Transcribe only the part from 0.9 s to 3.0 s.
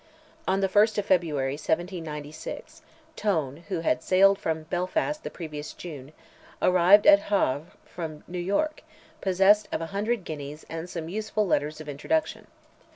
of February, 1796,